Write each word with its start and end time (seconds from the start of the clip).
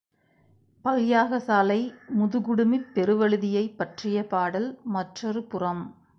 பல் 0.85 1.01
யாகசாலை 1.03 1.77
முதுகுடுமிப் 2.19 2.89
பெருவழுதியைப் 2.95 3.77
பற்றிய 3.77 4.27
பாடல் 4.27 4.69
மற்றொரு 4.89 5.43
புறம். 5.43 5.83